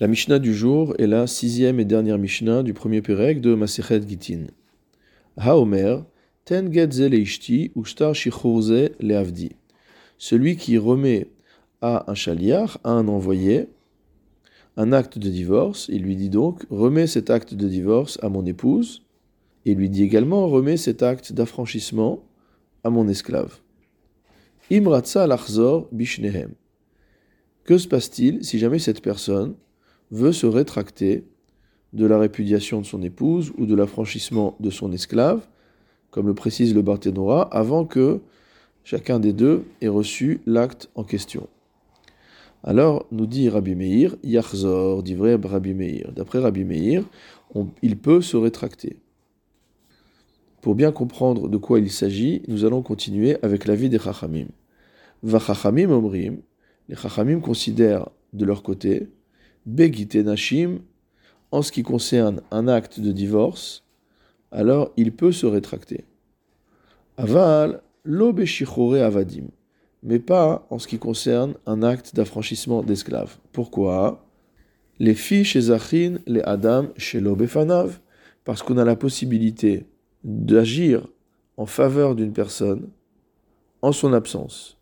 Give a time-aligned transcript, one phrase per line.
[0.00, 4.00] La Mishnah du jour est la sixième et dernière Mishnah du premier Pérec de Masechet
[4.08, 4.46] Gitin.
[5.36, 5.98] Haomer,
[6.46, 9.52] ten get leishti ushtar shichurze leavdi.
[10.16, 11.28] Celui qui remet
[11.82, 13.68] à un chaliar, à un envoyé,
[14.78, 18.46] un acte de divorce, il lui dit donc remets cet acte de divorce à mon
[18.46, 19.02] épouse,
[19.66, 22.24] et lui dit également remets cet acte d'affranchissement
[22.82, 23.60] à mon esclave.
[24.70, 26.54] Imratza lachzor bishnehem.
[27.64, 29.54] Que se passe-t-il si jamais cette personne
[30.12, 31.24] veut se rétracter
[31.92, 35.46] de la répudiation de son épouse ou de l'affranchissement de son esclave,
[36.10, 38.20] comme le précise le Barthénora, avant que
[38.84, 41.48] chacun des deux ait reçu l'acte en question.
[42.62, 46.12] Alors, nous dit Rabbi Meir, Yachzor, dit vrai Rabbi Meir.
[46.14, 47.04] D'après Rabbi Meir,
[47.82, 48.98] il peut se rétracter.
[50.60, 54.46] Pour bien comprendre de quoi il s'agit, nous allons continuer avec l'avis des Chachamim.
[55.24, 56.38] Vachachamim omrim,
[56.88, 59.08] les Chachamim considèrent de leur côté
[59.66, 60.80] Begite Nashim,
[61.52, 63.84] en ce qui concerne un acte de divorce,
[64.50, 66.04] alors il peut se rétracter.
[67.16, 69.48] Aval, l'obeshichore avadim,
[70.02, 73.36] mais pas en ce qui concerne un acte d'affranchissement d'esclaves.
[73.52, 74.26] Pourquoi?
[74.98, 78.00] Les filles chez Zachin, les Adam chez l'obefanav,
[78.44, 79.86] parce qu'on a la possibilité
[80.24, 81.06] d'agir
[81.56, 82.88] en faveur d'une personne
[83.82, 84.78] en son absence.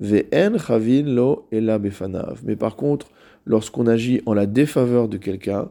[0.00, 1.48] Ve'en chavin lo.
[1.50, 3.08] Mais par contre,
[3.48, 5.70] lorsqu'on agit en la défaveur de quelqu'un,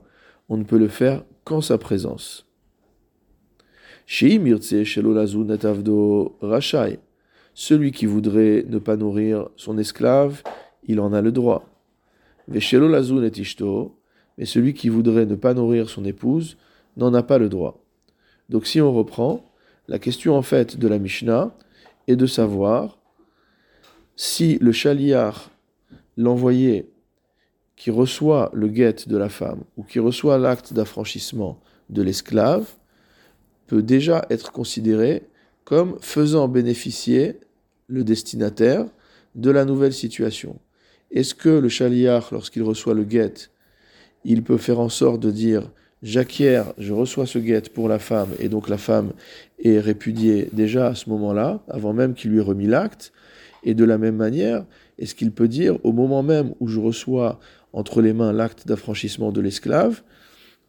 [0.49, 2.45] on ne peut le faire qu'en sa présence.
[7.53, 10.41] Celui qui voudrait ne pas nourrir son esclave,
[10.85, 11.69] il en a le droit.
[12.47, 16.57] Mais celui qui voudrait ne pas nourrir son épouse
[16.97, 17.83] n'en a pas le droit.
[18.49, 19.45] Donc si on reprend,
[19.87, 21.53] la question en fait de la Mishnah
[22.07, 22.97] est de savoir
[24.15, 25.51] si le chaliar,
[26.15, 26.89] l'envoyé,
[27.77, 32.65] qui reçoit le guet de la femme ou qui reçoit l'acte d'affranchissement de l'esclave
[33.67, 35.23] peut déjà être considéré
[35.63, 37.39] comme faisant bénéficier
[37.87, 38.85] le destinataire
[39.35, 40.59] de la nouvelle situation.
[41.11, 43.33] Est-ce que le chaliar, lorsqu'il reçoit le guet,
[44.25, 45.69] il peut faire en sorte de dire
[46.01, 49.13] j'acquiers, je reçois ce guet pour la femme, et donc la femme
[49.63, 53.13] est répudiée déjà à ce moment-là, avant même qu'il lui ait remis l'acte,
[53.63, 54.65] et de la même manière,
[54.97, 57.39] est-ce qu'il peut dire au moment même où je reçois
[57.73, 60.03] entre les mains l'acte d'affranchissement de l'esclave,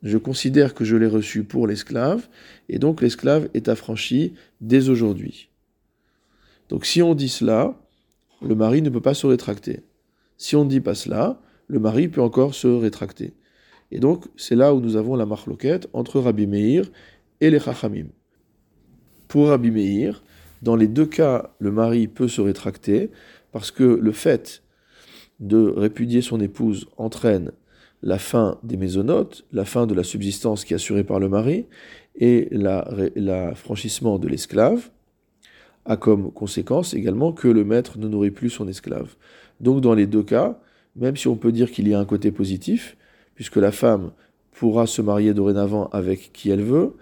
[0.03, 2.29] je considère que je l'ai reçu pour l'esclave,
[2.69, 5.51] et donc l'esclave est affranchi dès aujourd'hui.
[6.69, 7.81] Donc si on dit cela,
[8.43, 9.81] le mari ne peut pas se rétracter.
[10.37, 13.35] Si on ne dit pas cela, le mari peut encore se rétracter.
[13.91, 16.85] Et donc c'est là où nous avons la marloquette entre Rabbi Meir
[17.41, 18.07] et les Chachamim.
[19.27, 20.23] Pour Rabbi Meir,
[20.63, 23.11] dans les deux cas, le mari peut se rétracter,
[23.53, 24.63] parce que le fait
[25.41, 27.53] de répudier son épouse entraîne
[28.03, 31.67] la fin des mésonotes, la fin de la subsistance qui est assurée par le mari,
[32.17, 34.91] et l'affranchissement de l'esclave,
[35.85, 39.15] a comme conséquence également que le maître ne nourrit plus son esclave.
[39.61, 40.59] Donc dans les deux cas,
[40.97, 42.97] même si on peut dire qu'il y a un côté positif,
[43.35, 44.13] puisque la femme
[44.53, 46.95] pourra se marier dorénavant avec qui elle veut,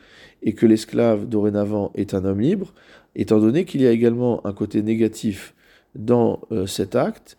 [0.43, 2.73] et que l'esclave dorénavant est un homme libre,
[3.15, 5.55] étant donné qu'il y a également un côté négatif
[5.95, 7.37] dans euh, cet acte,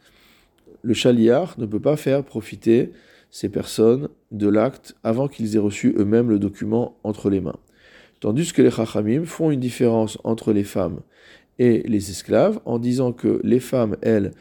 [0.87, 2.91] le chaliar ne peut pas faire profiter
[3.29, 7.59] ces personnes de l'acte avant qu'ils aient reçu eux-mêmes le document entre les mains.
[8.21, 11.01] Tandis que les chachamim font une différence entre les femmes
[11.59, 14.31] et les esclaves en disant que les femmes, elles,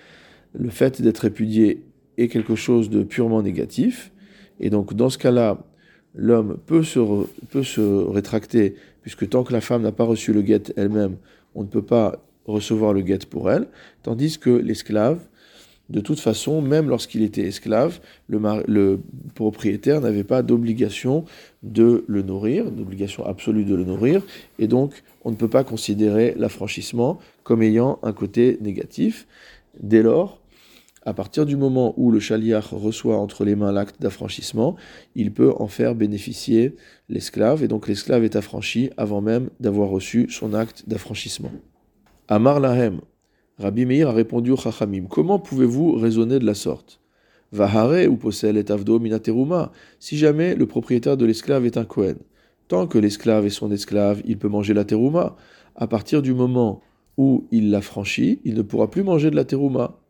[0.53, 1.83] le fait d'être répudiées
[2.17, 4.13] est quelque chose de purement négatif.
[4.61, 5.59] Et donc dans ce cas-là,
[6.15, 6.85] l'homme peut
[7.51, 11.17] peut se rétracter, puisque tant que la femme n'a pas reçu le guet elle-même,
[11.57, 13.67] on ne peut pas recevoir le guet pour elle,
[14.05, 15.19] tandis que l'esclave,
[15.89, 18.99] de toute façon, même lorsqu'il était esclave, le,
[19.35, 21.25] propriétaire n'avait pas d'obligation
[21.63, 24.23] de le nourrir, d'obligation absolue de le nourrir,
[24.59, 29.27] et donc on ne peut pas considérer l'affranchissement comme ayant un côté négatif.
[29.81, 30.41] Dès lors,
[31.05, 34.75] à partir du moment où le chaliar reçoit entre les mains l'acte d'affranchissement,
[35.15, 36.75] il peut en faire bénéficier
[37.09, 41.53] l'esclave, et donc l'esclave est affranchi avant même d'avoir reçu son acte d'affranchissement.
[42.27, 43.01] Amar Lahem,
[43.59, 47.01] Rabbi Meir a répondu au Chachamim Comment pouvez-vous raisonner de la sorte?
[47.53, 52.19] Vahare ou possel et avdo minateruma, si jamais le propriétaire de l'esclave est un Kohen.
[52.69, 55.37] Tant que l'esclave est son esclave, il peut manger la terouma.
[55.75, 56.83] À partir du moment
[57.17, 60.01] où il l'a franchi, il ne pourra plus manger de la terouma.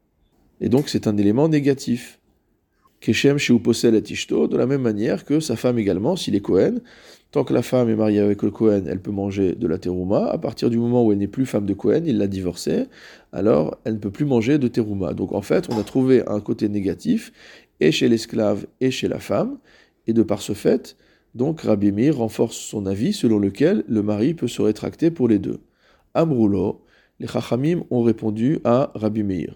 [0.61, 2.19] Et donc c'est un élément négatif.
[3.07, 6.41] Keshem chez Uposel et Ishto, de la même manière que sa femme également, s'il est
[6.41, 6.81] Kohen,
[7.31, 10.27] Tant que la femme est mariée avec le Cohen, elle peut manger de la terouma.
[10.27, 12.87] À partir du moment où elle n'est plus femme de Cohen, il l'a divorcée,
[13.31, 15.13] alors elle ne peut plus manger de terouma.
[15.13, 17.33] Donc en fait, on a trouvé un côté négatif
[17.79, 19.59] et chez l'esclave et chez la femme,
[20.09, 20.97] et de par ce fait,
[21.35, 25.39] donc Rabbi Meir renforce son avis selon lequel le mari peut se rétracter pour les
[25.39, 25.61] deux.
[26.15, 26.85] Amroulo,
[27.21, 29.55] les Chachamim ont répondu à Rabbi Meir.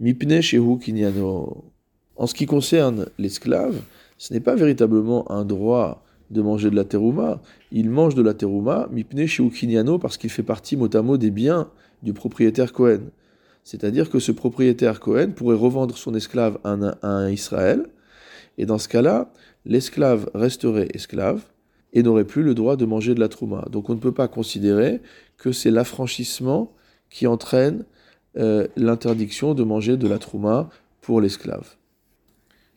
[0.00, 1.70] Mipne shehu kinyano.
[2.18, 3.80] En ce qui concerne l'esclave,
[4.18, 7.40] ce n'est pas véritablement un droit de manger de la terouma.
[7.70, 11.16] Il mange de la terouma, mipne shehu kinyano, parce qu'il fait partie mot à mot
[11.16, 11.70] des biens
[12.02, 13.02] du propriétaire Cohen.
[13.62, 17.86] C'est-à-dire que ce propriétaire Cohen pourrait revendre son esclave à un, Israël,
[18.58, 19.30] et dans ce cas-là,
[19.64, 21.42] l'esclave resterait esclave
[21.92, 23.64] et n'aurait plus le droit de manger de la trouma.
[23.70, 25.00] Donc on ne peut pas considérer
[25.36, 26.72] que c'est l'affranchissement
[27.10, 27.84] qui entraîne
[28.36, 30.68] euh, l'interdiction de manger de la trouma
[31.00, 31.76] pour l'esclave.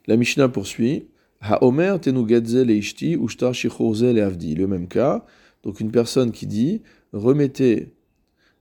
[0.07, 1.07] La Mishnah poursuit.
[1.41, 5.25] Haomer leishti ushtar le même cas.
[5.63, 6.81] Donc une personne qui dit
[7.13, 7.93] remettez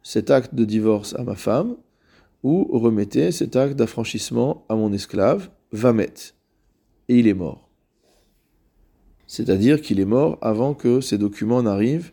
[0.02, 1.76] cet acte de divorce à ma femme
[2.42, 6.14] ou remettez cet acte d'affranchissement à mon esclave, Vamet.
[7.08, 7.68] Et il est mort.
[9.26, 12.12] C'est-à-dire qu'il est mort avant que ces documents n'arrivent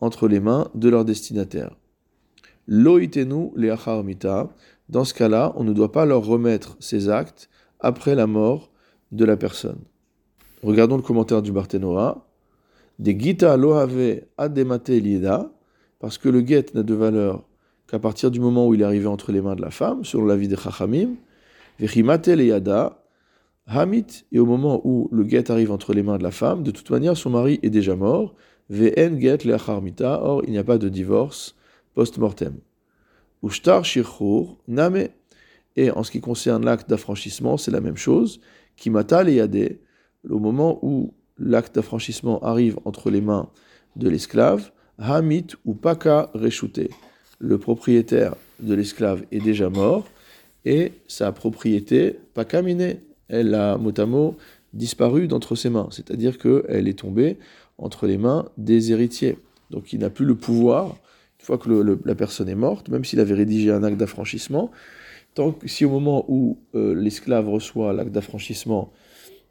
[0.00, 1.76] entre les mains de leur destinataire.
[2.66, 4.50] Loitenu le mita.
[4.88, 7.48] Dans ce cas-là, on ne doit pas leur remettre ces actes
[7.82, 8.70] après la mort
[9.10, 9.80] de la personne.
[10.62, 12.26] Regardons le commentaire du Barthénoa.
[12.98, 15.50] Des gita lohave ademate lieda,
[15.98, 17.44] parce que le guet n'a de valeur
[17.88, 20.24] qu'à partir du moment où il est arrivé entre les mains de la femme, selon
[20.24, 21.16] l'avis des Chachamim,
[21.78, 23.02] le yada,
[23.66, 26.70] hamit, et au moment où le guet arrive entre les mains de la femme, de
[26.70, 28.34] toute manière son mari est déjà mort,
[28.70, 29.56] vn get le
[30.00, 31.56] or il n'y a pas de divorce
[31.94, 32.54] post-mortem.
[33.42, 35.08] Ushtar shirchur name,
[35.76, 38.40] et en ce qui concerne l'acte d'affranchissement, c'est la même chose,
[38.76, 39.78] kimata yade,
[40.28, 43.48] au moment où l'acte d'affranchissement arrive entre les mains
[43.96, 46.90] de l'esclave, hamit ou paka reshuté
[47.42, 50.06] le propriétaire de l'esclave est déjà mort
[50.64, 54.36] et sa propriété, pas caminée, elle a mot à mot
[54.72, 57.38] disparu d'entre ses mains, c'est-à-dire qu'elle est tombée
[57.78, 59.38] entre les mains des héritiers.
[59.70, 60.96] Donc il n'a plus le pouvoir,
[61.40, 61.68] une fois que
[62.04, 64.70] la personne est morte, même s'il avait rédigé un acte d'affranchissement,
[65.34, 68.92] tant que si au moment où euh, l'esclave reçoit l'acte d'affranchissement,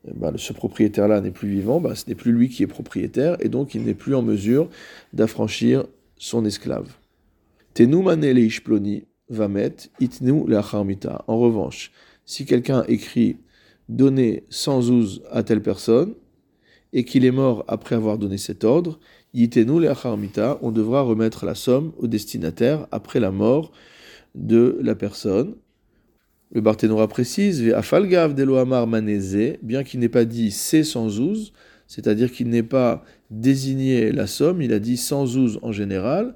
[0.08, 3.38] eh ben, ce propriétaire-là n'est plus vivant, ben, ce n'est plus lui qui est propriétaire,
[3.40, 4.70] et donc il n'est plus en mesure
[5.14, 5.86] d'affranchir
[6.18, 6.90] son esclave.
[9.30, 10.44] vamet itnu
[11.28, 11.92] En revanche,
[12.26, 13.38] si quelqu'un écrit
[13.90, 16.14] donner sans ouz à telle personne
[16.94, 19.00] et qu'il est mort après avoir donné cet ordre,
[19.34, 23.72] on devra remettre la somme au destinataire après la mort
[24.36, 25.56] de la personne.
[26.54, 27.62] Le Barthénora précise,
[29.62, 31.54] bien qu'il n'ait pas dit c'est sans ouz,
[31.88, 36.36] c'est-à-dire qu'il n'ait pas désigné la somme, il a dit sans ouz en général,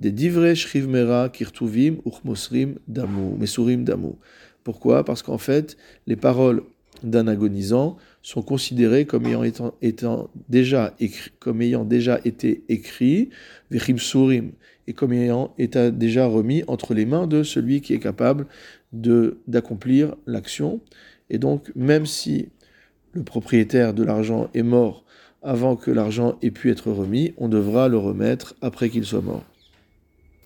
[0.00, 4.14] des divrei shrivmera kirtuvim uchmosrim damu, mesurim damu.
[4.64, 5.04] Pourquoi?
[5.04, 5.76] Parce qu'en fait,
[6.08, 6.62] les paroles
[7.04, 9.72] d'un agonisant sont considérées comme ayant,
[10.48, 10.94] déjà
[12.24, 13.30] été écrits,
[13.98, 14.52] surim,
[14.86, 18.46] et comme ayant été déjà remis entre les mains de celui qui est capable
[18.92, 20.80] d'accomplir l'action.
[21.30, 22.48] Et donc, même si
[23.12, 25.04] le propriétaire de l'argent est mort
[25.42, 29.44] avant que l'argent ait pu être remis, on devra le remettre après qu'il soit mort.